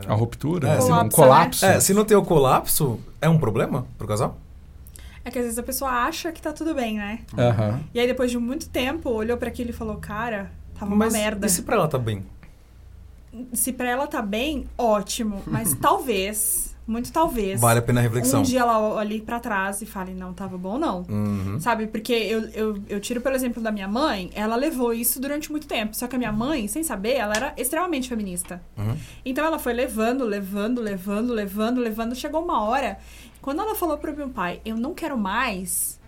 [0.05, 0.81] É, A ruptura, É, né?
[0.81, 1.65] se não- um colapso.
[1.65, 4.37] é, se não tem o colapso, é um problema pro casal?
[5.25, 7.19] É que às vezes a pessoa acha que tá tudo bem, né?
[7.37, 7.79] Aham.
[7.93, 11.19] E aí depois de muito tempo, olhou pra aquilo e falou, cara, tava mas uma
[11.19, 11.47] merda.
[11.47, 12.25] e se pra ela tá bem?
[13.53, 15.43] Se pra ela tá bem, ótimo.
[15.45, 18.39] Mas talvez, muito talvez, Vale a pena a reflexão.
[18.39, 21.05] um dia ela olhe pra trás e fale, não tava bom não.
[21.07, 21.59] Uhum.
[21.59, 21.87] Sabe?
[21.87, 25.67] Porque eu, eu, eu tiro pelo exemplo da minha mãe, ela levou isso durante muito
[25.67, 25.95] tempo.
[25.95, 28.61] Só que a minha mãe, sem saber, ela era extremamente feminista.
[28.77, 28.97] Uhum.
[29.23, 32.15] Então ela foi levando, levando, levando, levando, levando.
[32.15, 32.97] Chegou uma hora,
[33.41, 35.98] quando ela falou pro meu pai, eu não quero mais.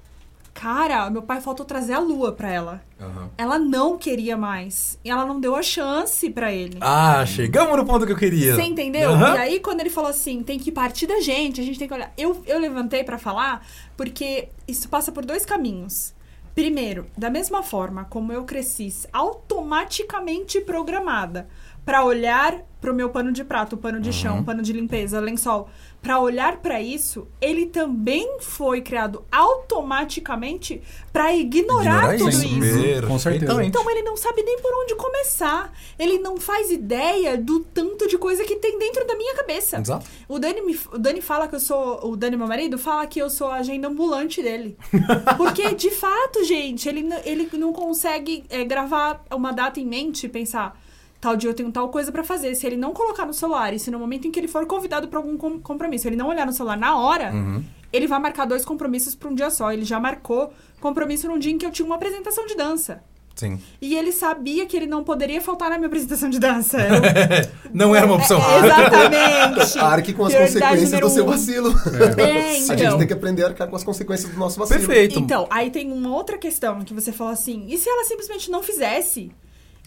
[0.62, 2.84] Cara, meu pai faltou trazer a lua pra ela.
[3.00, 3.32] Aham.
[3.36, 5.00] Ela não queria mais.
[5.04, 6.78] E ela não deu a chance pra ele.
[6.80, 8.54] Ah, chegamos no ponto que eu queria.
[8.54, 9.10] Você entendeu?
[9.10, 9.34] Aham.
[9.34, 11.93] E aí, quando ele falou assim, tem que partir da gente, a gente tem que
[11.95, 12.13] olhar.
[12.15, 13.65] Eu, eu levantei pra falar
[13.97, 16.13] porque isso passa por dois caminhos.
[16.54, 21.47] Primeiro, da mesma forma como eu cresci automaticamente programada
[21.86, 25.70] pra olhar pro meu pano de prato, pano de chão, pano de limpeza, lençol,
[26.02, 30.82] pra olhar pra isso, ele também foi criado automaticamente
[31.13, 33.08] pra ignorar, Ignorar tudo isso, isso.
[33.08, 33.63] Com certeza.
[33.63, 35.72] Então ele não sabe nem por onde começar.
[36.00, 39.80] Ele não faz ideia do tanto de coisa que tem dentro da minha cabeça.
[39.80, 40.06] Exato.
[40.28, 42.00] O Dani, me- o Dani fala que eu sou.
[42.10, 44.76] O Dani, meu marido, fala que eu sou a agenda ambulante dele.
[45.38, 50.30] Porque, de fato, gente, ele, ele não consegue é, gravar uma data em mente e
[50.30, 50.80] pensar.
[51.21, 52.55] Tal dia eu tenho tal coisa pra fazer.
[52.55, 55.07] Se ele não colocar no celular e se no momento em que ele for convidado
[55.07, 57.63] pra algum com- compromisso, ele não olhar no celular na hora, Uhum.
[57.93, 59.71] ele vai marcar dois compromissos pra um dia só.
[59.71, 63.03] Ele já marcou compromisso num dia em que eu tinha uma apresentação de dança.
[63.36, 63.60] Sim.
[63.81, 66.77] E ele sabia que ele não poderia faltar na minha apresentação de dança.
[66.81, 68.38] Era Não era uma opção.
[68.41, 69.79] É, exatamente.
[69.79, 71.27] Arque com as Prioridade consequências do seu um.
[71.27, 71.69] vacilo.
[72.17, 72.97] É, A gente então.
[72.97, 74.79] tem que aprender a arcar com as consequências do nosso vacilo.
[74.79, 75.19] Perfeito.
[75.19, 78.62] Então, aí tem uma outra questão que você falou assim: e se ela simplesmente não
[78.62, 79.31] fizesse?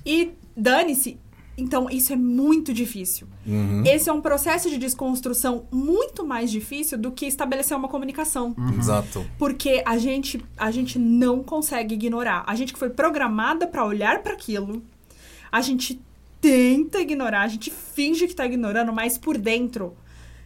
[0.04, 1.18] E dane-se.
[1.56, 3.28] Então, isso é muito difícil.
[3.46, 3.84] Uhum.
[3.86, 8.56] Esse é um processo de desconstrução muito mais difícil do que estabelecer uma comunicação.
[8.76, 9.24] Exato.
[9.38, 12.42] Porque a gente, a gente não consegue ignorar.
[12.46, 14.82] A gente que foi programada pra olhar pra aquilo,
[15.50, 16.00] a gente
[16.40, 19.96] tenta ignorar, a gente finge que tá ignorando, mas por dentro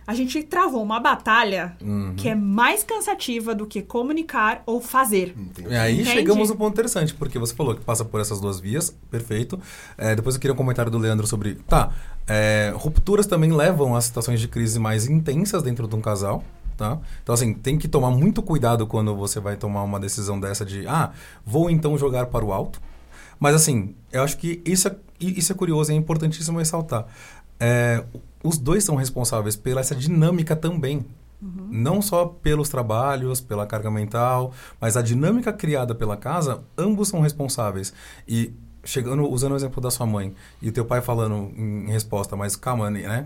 [0.09, 2.14] a gente travou uma batalha Uhum.
[2.16, 5.35] que é mais cansativa do que comunicar ou fazer.
[5.38, 5.68] Entendi.
[5.68, 6.11] E aí Entende?
[6.11, 9.61] chegamos no ponto interessante, porque você falou que passa por essas duas vias, perfeito.
[9.99, 11.57] É, depois eu queria um comentário do Leandro sobre.
[11.57, 11.92] Tá,
[12.27, 16.42] é, rupturas também levam a situações de crise mais intensas dentro de um casal.
[16.75, 16.97] Tá?
[17.23, 20.87] Então, assim, tem que tomar muito cuidado quando você vai tomar uma decisão dessa de,
[20.87, 21.11] ah,
[21.44, 22.81] vou então jogar para o alto.
[23.38, 27.07] Mas, assim, eu acho que isso é, isso é curioso e é importantíssimo ressaltar.
[27.61, 28.05] É,
[28.42, 31.05] os dois são responsáveis pela essa dinâmica também.
[31.40, 37.21] Não só pelos trabalhos, pela carga mental, mas a dinâmica criada pela casa, ambos são
[37.21, 37.92] responsáveis.
[38.27, 38.53] E
[38.85, 42.57] chegando, usando o exemplo da sua mãe e o teu pai falando em resposta, mas
[42.57, 43.25] calma, né?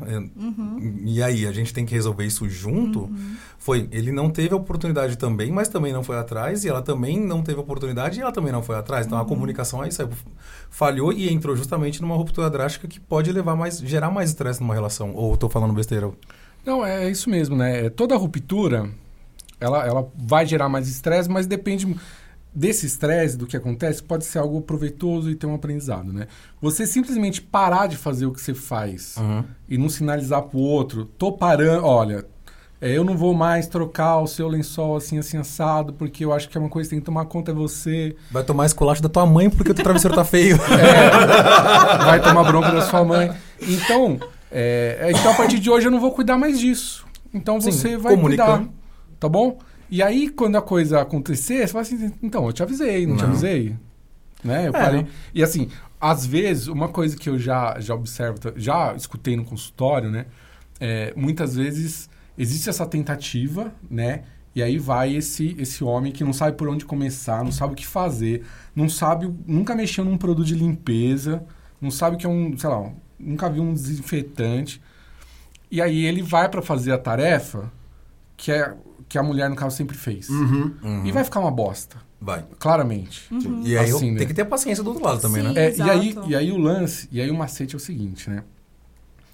[1.05, 3.11] E aí, a gente tem que resolver isso junto?
[3.59, 7.21] Foi, ele não teve a oportunidade também, mas também não foi atrás, e ela também
[7.21, 9.07] não teve a oportunidade e ela também não foi atrás.
[9.07, 10.11] Então a comunicação aí saiu,
[10.71, 14.75] falhou e entrou justamente numa ruptura drástica que pode levar mais, gerar mais estresse numa
[14.75, 15.15] relação.
[15.15, 16.11] Ou tô falando besteira?
[16.65, 17.87] Não, é isso mesmo, né?
[17.87, 18.89] É, Toda ruptura,
[19.61, 21.87] ela, ela vai gerar mais estresse, mas depende
[22.55, 26.27] desse estresse, do que acontece, pode ser algo proveitoso e ter um aprendizado, né?
[26.61, 29.45] Você simplesmente parar de fazer o que você faz Uhum.
[29.69, 32.27] e não sinalizar pro outro, tô parando, olha,
[32.81, 36.49] é, eu não vou mais trocar o seu lençol assim, assim, assado, porque eu acho
[36.49, 38.17] que é uma coisa que tem que tomar conta é você.
[38.31, 40.59] Vai tomar esculacho da tua mãe porque o teu travesseiro tá feio.
[42.05, 43.33] vai tomar bronca da sua mãe.
[43.61, 44.19] Então,
[44.51, 47.07] é, é, então a partir de hoje eu não vou cuidar mais disso.
[47.33, 48.45] Então Sim, você vai comunica.
[48.45, 48.65] cuidar,
[49.19, 49.59] tá bom?
[49.93, 53.23] E aí quando a coisa acontecer, você fala assim, então, eu te avisei, não, te
[53.23, 53.29] Não.
[53.29, 53.77] avisei?
[54.43, 54.65] Né?
[54.67, 54.73] Eu É.
[54.73, 55.07] parei.
[55.35, 55.69] E assim,
[56.01, 60.25] às vezes, uma coisa que eu já, já observo, já escutei no consultório, né?
[60.81, 64.23] é, muitas vezes existe essa tentativa, né?
[64.53, 67.77] E aí vai esse, esse homem que não sabe por onde começar, não sabe o
[67.77, 68.43] que fazer,
[68.75, 71.45] não sabe, nunca mexeu num produto de limpeza,
[71.81, 74.83] não sabe o que é um, sei lá, nunca viu um desinfetante.
[75.71, 77.71] E aí ele vai para fazer a tarefa
[78.37, 78.75] que, é,
[79.13, 80.31] que a mulher, no caso, sempre fez.
[80.31, 80.73] Uhum.
[80.83, 81.05] Uhum.
[81.07, 82.43] E vai ficar uma bosta, Vai.
[82.59, 83.29] claramente.
[83.63, 84.19] E aí eu- Assim, né?
[84.21, 85.53] tem que ter paciência do outro lado também, Sim.
[85.53, 85.67] né?
[85.67, 88.43] É, e, aí, e aí o lance, e aí o macete é o seguinte, né?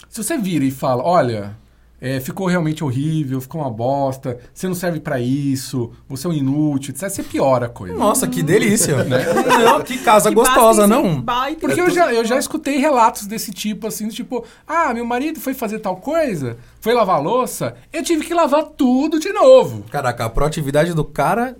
[0.08, 1.56] Se você vira e fala, olha,
[2.00, 6.32] é, ficou realmente horrível, ficou uma bosta, você não serve pra isso, você é um
[6.32, 7.94] inútil, etc., você piora a coisa.
[7.94, 8.96] Nossa, que delícia.
[9.08, 11.24] Não, que casa Que gostosa, não?
[11.61, 15.54] Porque eu já, eu já escutei relatos desse tipo, assim, tipo, ah, meu marido foi
[15.54, 19.84] fazer tal coisa, foi lavar a louça, eu tive que lavar tudo de novo.
[19.90, 21.56] Caraca, a proatividade do cara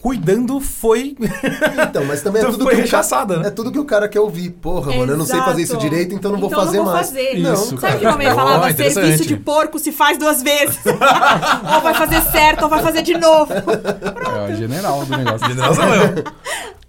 [0.00, 1.16] cuidando foi.
[1.88, 3.48] Então, mas também é tudo foi que o rechaçada, cara, né?
[3.48, 4.50] é tudo que o cara quer ouvir.
[4.50, 5.88] Porra, mano, eu não sei fazer isso Exato.
[5.88, 7.06] direito, então não vou Então não fazer vou mais.
[7.08, 7.38] fazer.
[7.40, 7.78] Não, Isso.
[7.78, 8.68] Sabe que minha mãe falava?
[8.70, 8.74] Oh.
[8.90, 10.78] Serviço de porco se faz duas vezes.
[10.86, 13.52] ou vai fazer certo, ou vai fazer de novo.
[13.52, 15.46] É o general do negócio.
[15.48, 16.24] General Samuel.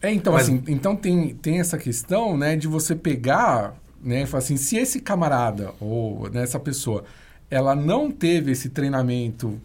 [0.02, 4.26] É, então, Mas- assim, então tem, tem essa questão, né, de você pegar, né, e
[4.26, 7.04] falar assim, se esse camarada ou né, essa pessoa,
[7.50, 9.60] ela não teve esse treinamento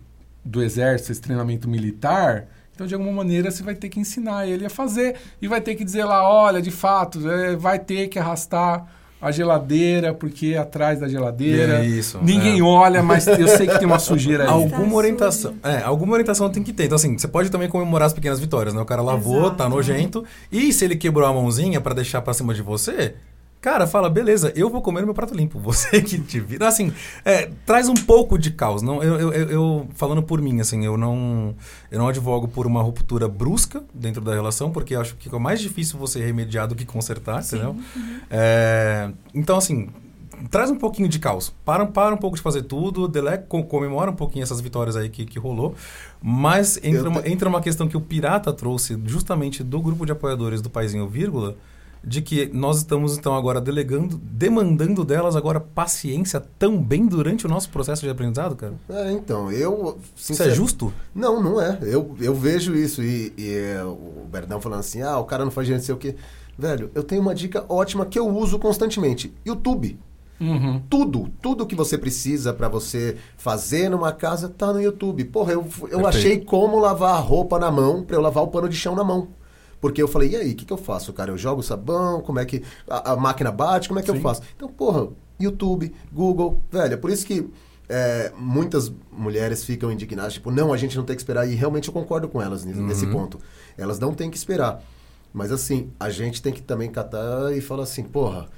[0.45, 2.47] do exército, esse treinamento militar,
[2.83, 5.75] então de alguma maneira você vai ter que ensinar ele a fazer e vai ter
[5.75, 8.87] que dizer lá, olha, de fato, é, vai ter que arrastar
[9.21, 11.85] a geladeira, porque atrás da geladeira.
[11.85, 12.63] Isso, Ninguém é.
[12.63, 14.47] olha, mas eu sei que tem uma sujeira.
[14.47, 14.97] Tá Alguma sujo.
[14.97, 15.55] orientação.
[15.63, 16.87] É, alguma orientação tem que ter.
[16.87, 18.81] Então, assim, você pode também comemorar as pequenas vitórias, né?
[18.81, 19.71] O cara lavou, tá Exato.
[19.71, 20.25] nojento.
[20.51, 23.15] E se ele quebrou a mãozinha pra deixar pra cima de você,
[23.63, 25.59] cara, fala, beleza, eu vou comer meu prato limpo.
[25.63, 26.69] Você que te vira.
[26.69, 26.93] Assim,
[27.25, 28.83] é, traz um pouco de caos.
[28.83, 31.55] Não, eu, eu, eu- falando por mim, assim, eu não,
[31.91, 35.61] eu não advogo por uma ruptura brusca dentro da relação, porque acho que é mais
[35.61, 37.75] difícil você remediar do que consertar, entendeu?
[38.31, 39.89] É, então, assim,
[40.51, 41.53] traz um pouquinho de caos.
[41.65, 45.09] Para, para um pouco de fazer tudo, delete, co- comemora um pouquinho essas vitórias aí
[45.09, 45.75] que, que rolou.
[46.21, 50.05] Mas entra Eu uma, te- entra uma questão que o Pirata trouxe justamente do grupo
[50.05, 51.57] de apoiadores do Paizinho Vírgula,
[52.05, 57.69] de que nós estamos então agora delegando, demandando delas agora paciência também durante o nosso
[57.71, 58.75] processo de aprendizado, cara.
[58.89, 59.99] É, então, eu.
[60.17, 60.93] Isso é justo?
[61.15, 61.79] Não, não é.
[61.83, 63.03] Eu, eu vejo isso.
[63.03, 65.99] E, e, é, o Berdão falando assim: ah, o cara não faz gente sei o
[65.99, 66.17] quê.
[66.59, 69.99] Velho, eu tenho uma dica ótima que eu uso constantemente: YouTube.
[70.41, 70.83] Uhum.
[70.91, 75.25] Tudo, tudo que você precisa pra você fazer numa casa tá no YouTube.
[75.27, 76.07] Porra, eu, eu Perfeito.
[76.07, 79.05] achei como lavar a roupa na mão pra eu lavar o pano de chão na
[79.05, 79.29] mão.
[79.83, 81.33] Porque eu falei, e aí, o que, que eu faço, cara?
[81.33, 84.21] Eu jogo sabão, como é que a, a máquina bate, como é que eu Sim.
[84.23, 84.41] faço?
[84.57, 85.09] Então, porra,
[85.41, 87.51] YouTube, Google, velho, é por isso que
[87.89, 91.49] é, muitas mulheres ficam indignadas, tipo, não, a gente não tem que esperar.
[91.49, 93.13] E realmente eu concordo com elas nesse, nesse Uhum.
[93.13, 93.41] ponto.
[93.77, 94.81] Elas não têm que esperar.
[95.35, 98.49] Mas assim, a gente tem que também catar e falar assim, porra,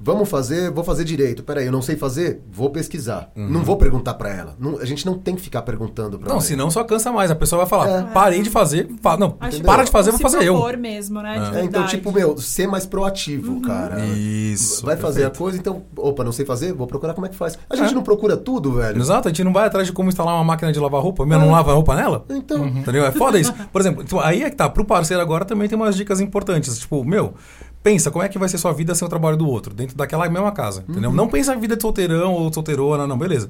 [0.00, 1.42] vamos fazer, vou fazer direito.
[1.42, 2.42] Peraí, eu não sei fazer?
[2.50, 3.30] Vou pesquisar.
[3.36, 4.54] Não vou perguntar pra ela.
[4.58, 6.40] Não- a gente não tem que ficar perguntando pra Não, ela.
[6.40, 7.30] senão só cansa mais.
[7.30, 8.02] A pessoa vai falar, É.
[8.12, 8.88] parei de fazer.
[9.02, 10.78] fa- Não, Acho para de fazer, vou se fazer eu.
[10.78, 11.50] mesmo, né?
[11.54, 11.60] É.
[11.60, 14.00] É, então, tipo, meu, ser mais proativo, cara.
[14.06, 14.84] Isso.
[14.84, 15.38] Vai fazer a perfeito.
[15.38, 17.58] coisa, então, opa, não sei fazer, vou procurar como é que faz.
[17.68, 17.94] A gente É.
[17.94, 18.98] não procura tudo, velho.
[19.00, 21.26] Exato, a gente não vai atrás de como instalar uma máquina de lavar roupa.
[21.26, 22.24] Meu, não lava roupa nela?
[22.30, 23.04] Então, Entendeu?
[23.04, 23.52] É foda isso.
[23.72, 24.68] Por exemplo, então, aí é que tá.
[24.68, 26.78] Pro parceiro agora também tem umas dicas importantes.
[26.78, 27.34] Tipo, meu,
[27.82, 30.28] pensa como é que vai ser sua vida sem o trabalho do outro, dentro daquela
[30.28, 30.84] mesma casa.
[30.88, 31.12] Entendeu?
[31.12, 33.48] Não pensa a vida de solteirão ou solteirona, não, beleza.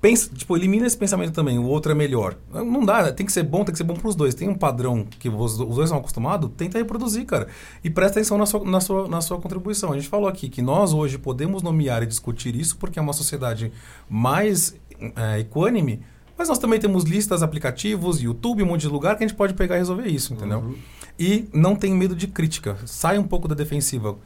[0.00, 2.36] Pensa, tipo, elimina esse pensamento também, o outro é melhor.
[2.52, 4.34] Não dá, tem que ser bom, tem que ser bom pros dois.
[4.34, 7.46] Tem um padrão que os, os dois são acostumados, tenta reproduzir, cara.
[7.84, 9.92] E presta atenção na sua, na, sua, na sua contribuição.
[9.92, 13.12] A gente falou aqui que nós hoje podemos nomear e discutir isso porque é uma
[13.12, 13.72] sociedade
[14.08, 14.74] mais
[15.16, 16.00] é, equânime,
[16.36, 19.54] mas nós também temos listas, aplicativos, YouTube, um monte de lugar que a gente pode
[19.54, 20.58] pegar e resolver isso, entendeu?
[20.58, 20.74] Uhum.
[21.18, 22.76] E não tem medo de crítica.
[22.86, 24.16] Sai um pouco da defensiva.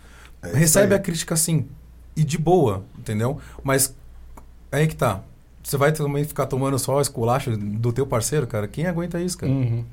[0.43, 1.01] É Recebe aí.
[1.01, 1.67] a crítica sim.
[2.17, 3.41] E de boa, entendeu?
[3.63, 3.95] Mas
[4.73, 5.23] aí que tá.
[5.63, 8.69] Você vai também ficar tomando só esculacho do teu parceiro, cara?
[8.69, 9.51] Quem aguenta isso, cara?
[9.53, 9.85] Uhum.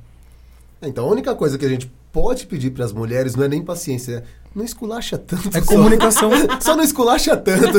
[0.81, 4.23] então a única coisa que a gente pode pedir pras mulheres não é nem paciência,
[4.39, 5.49] é não esculacha tanto.
[5.57, 5.65] É só.
[5.65, 6.29] comunicação.
[6.61, 7.75] Só não esculacha tanto.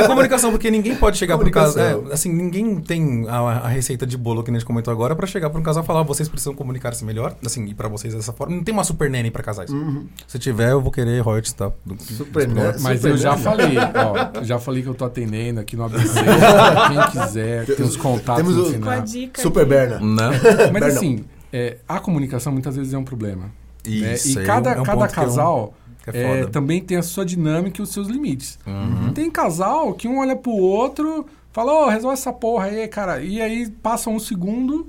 [0.00, 2.06] É comunicação, porque ninguém pode chegar para um casal.
[2.10, 5.28] É, assim, ninguém tem a, a receita de bolo que a gente comentou agora para
[5.28, 8.32] chegar para um casal e falar, vocês precisam comunicar-se melhor, assim, e para vocês dessa
[8.32, 8.56] forma.
[8.56, 9.70] Não tem uma super nene para casais.
[9.70, 10.08] Uhum.
[10.26, 11.70] Se tiver, eu vou querer royalties, tá?
[11.86, 12.74] Do- Super nene.
[12.80, 16.14] Mas Super eu já falei, ó, já falei que eu tô atendendo aqui no ABC,
[16.18, 19.68] quem quiser, tem os contatos Temos no o- Com a dica Super aqui.
[19.68, 20.00] Berna.
[20.00, 20.40] Né?
[20.72, 23.44] Mas assim, é, a comunicação muitas vezes é um problema.
[23.44, 24.14] né?
[24.14, 26.96] Isso, E aí cada, é um cada que eu- casal que é é, também tem
[26.96, 28.58] a sua dinâmica e os seus limites.
[28.66, 29.12] Uhum.
[29.12, 33.20] Tem casal que um olha pro outro, fala, ô, resolve essa porra aí, cara.
[33.22, 34.88] E aí passa um segundo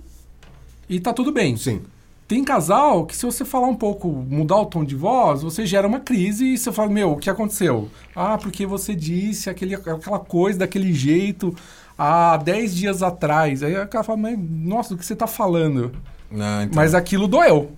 [0.89, 1.56] e tá tudo bem.
[1.56, 1.82] Sim.
[2.28, 5.88] Tem casal que se você falar um pouco, mudar o tom de voz, você gera
[5.88, 7.89] uma crise e você fala, meu, o que aconteceu?
[8.15, 11.54] Ah, porque você disse aquele, aquela coisa daquele jeito
[11.97, 13.62] há 10 dias atrás.
[13.62, 15.91] Aí o cara fala, mas, nossa, do que você tá falando?
[16.34, 16.76] Ah, então.
[16.76, 17.72] Mas aquilo doeu.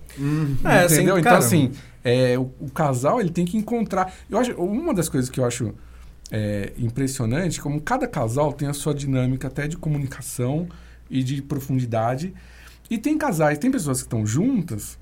[0.64, 1.18] É, assim, entendeu?
[1.18, 4.12] então, cara, assim, é, o, o casal ele tem que encontrar.
[4.30, 5.74] Eu acho, uma das coisas que eu acho
[6.30, 10.68] é, impressionante, como cada casal tem a sua dinâmica até de comunicação
[11.10, 12.34] e de profundidade.
[12.88, 14.98] E tem casais, tem pessoas que estão juntas,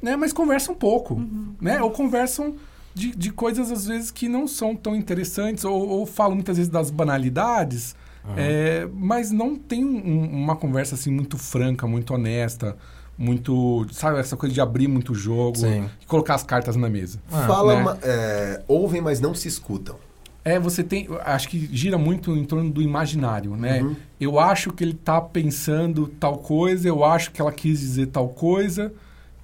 [0.00, 1.20] né, mas conversam pouco,
[1.60, 1.82] né?
[1.82, 2.56] Ou conversam
[2.94, 6.70] de, de coisas às vezes que não são tão interessantes, ou, ou falam muitas vezes
[6.70, 7.96] das banalidades.
[8.36, 12.76] É, mas não tem um- uma conversa assim muito franca, muito honesta,
[13.18, 13.86] muito.
[13.92, 15.88] Sabe, essa coisa de abrir muito o jogo Sim.
[16.00, 17.20] e colocar as cartas na mesa.
[17.30, 17.82] Ah, Fala, né?
[17.82, 19.96] ma- é, ouvem, mas não se escutam.
[20.44, 21.08] É, você tem.
[21.24, 23.80] Acho que gira muito em torno do imaginário, né?
[23.82, 23.94] Uhum.
[24.20, 28.28] Eu acho que ele tá pensando tal coisa, eu acho que ela quis dizer tal
[28.28, 28.92] coisa,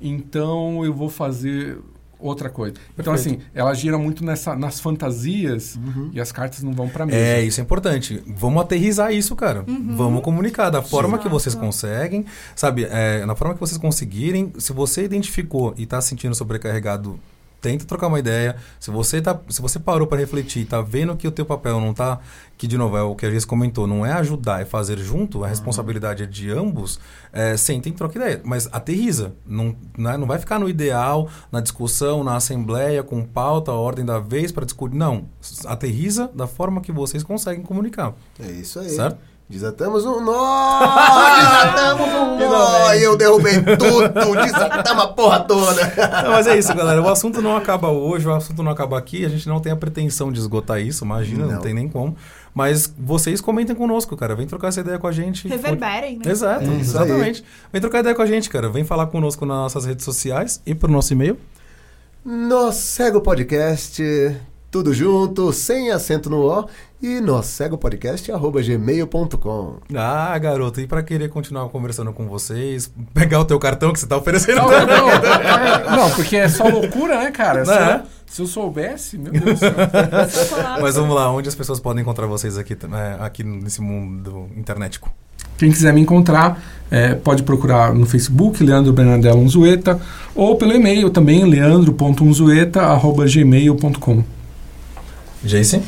[0.00, 1.78] então eu vou fazer
[2.18, 2.74] outra coisa.
[2.98, 3.38] Então, Perfeito.
[3.40, 5.78] assim, ela gira muito nessa, nas fantasias
[6.12, 7.18] e as cartas não vão pra mesa.
[7.18, 8.22] É, isso é importante.
[8.26, 9.64] Vamos aterrizar isso, cara.
[9.66, 11.64] Vamos comunicar da forma que vocês Exato.
[11.64, 12.84] conseguem, sabe?
[12.90, 14.52] É, na forma que vocês conseguirem.
[14.58, 17.18] Se você identificou e tá se sentindo sobrecarregado
[17.60, 18.56] tenta trocar uma ideia.
[18.78, 21.92] Se você tá, se você parou para refletir, tá vendo que o teu papel não
[21.92, 22.20] tá,
[22.56, 25.44] que de novo é o que a gente comentou, não é ajudar, é fazer junto,
[25.44, 26.98] a responsabilidade é de ambos.
[27.32, 29.32] É, sentem, troca ideia, mas aterriza.
[29.46, 34.04] Não, não, é- não vai ficar no ideal, na discussão, na assembleia, com pauta, ordem
[34.04, 34.96] da vez para discutir.
[34.96, 35.26] Não,
[35.66, 38.14] aterriza da forma que vocês conseguem comunicar.
[38.40, 38.88] É isso aí.
[38.90, 39.18] Certo?
[39.48, 40.80] Desatamos um nó!
[41.72, 42.92] Desatamos um nó!
[42.94, 44.34] E eu derrubei tudo!
[44.42, 45.82] Desatamos a porra toda!
[46.22, 47.00] Não, mas é isso, galera.
[47.00, 49.24] O assunto não acaba hoje, o assunto não acaba aqui.
[49.24, 51.60] A gente não tem a pretensão de esgotar isso, imagina, não, Não.
[51.62, 52.14] tem nem como.
[52.54, 54.34] Mas vocês comentem conosco, cara.
[54.34, 55.48] Vem trocar essa ideia com a gente.
[55.48, 56.30] Reverberem, né?
[56.30, 57.04] Exato, É isso aí.
[57.04, 57.44] exatamente.
[57.72, 58.68] Vem trocar ideia com a gente, cara.
[58.68, 61.38] Vem falar conosco nas nossas redes sociais e pro nosso e-mail.
[62.24, 64.02] Nós Cego Podcast,
[64.70, 66.66] tudo junto, sem acento no O,
[67.00, 69.76] e nós Cego Podcast, arroba gmail.com.
[69.94, 74.06] Ah, garoto, e pra querer continuar conversando com vocês, pegar o teu cartão que você
[74.06, 74.56] tá oferecendo.
[74.56, 77.64] Não, não, é, não, porque é só loucura, né, cara?
[77.64, 77.96] Se, É.
[77.96, 79.70] eu, se eu soubesse, meu Deus do céu.
[80.28, 80.82] Chocolate.
[80.82, 85.10] Mas vamos lá, onde as pessoas podem encontrar vocês aqui, é, aqui nesse mundo internetico?
[85.56, 90.00] Quem quiser me encontrar, é, pode procurar no Facebook, Leandro Bernardello Unzueta,
[90.34, 94.24] ou pelo e-mail também, leandro.unzueta.gmail.com.
[95.42, 95.82] Jason?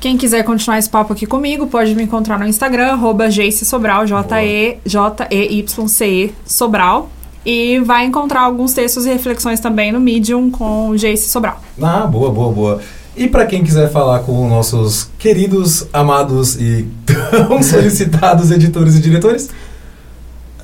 [0.00, 4.06] Quem quiser continuar esse papo aqui comigo, pode me encontrar no Instagram, arroba Jace Sobral,
[4.06, 7.10] J-E- J-E-Y-C-E Sobral.
[7.44, 11.60] E vai encontrar alguns textos e reflexões também no Medium com Jace Sobral.
[11.80, 12.80] Ah, boa, boa, boa.
[13.16, 19.48] E para quem quiser falar com nossos queridos, amados e tão solicitados editores e diretores?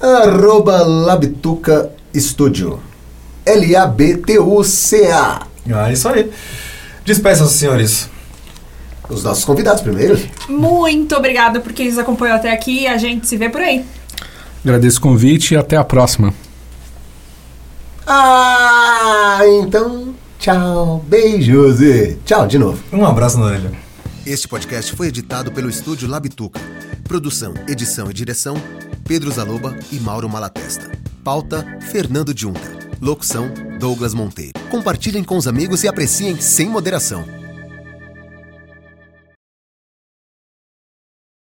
[0.01, 2.79] Arroba Labituca Studio.
[3.47, 5.47] L-A-B-T-U-C-A.
[5.75, 6.31] Ah, isso aí.
[7.05, 8.09] Despeçam-se, senhores.
[9.09, 10.19] Os nossos convidados primeiro.
[10.49, 12.87] Muito obrigada por quem nos acompanhou até aqui.
[12.87, 13.85] A gente se vê por aí.
[14.65, 16.33] Agradeço o convite e até a próxima.
[18.07, 22.83] Ah, então, tchau, beijos e tchau de novo.
[22.93, 23.73] Um abraço na orelha.
[24.27, 26.61] Este podcast foi editado pelo estúdio Labituca.
[27.07, 28.57] Produção, edição e direção:
[29.07, 30.91] Pedro Zaloba e Mauro Malatesta.
[31.23, 32.73] Pauta: Fernando Junta.
[33.03, 34.53] Locução: Douglas Monteiro.
[34.71, 37.44] Compartilhem com os amigos e apreciem sem moderação.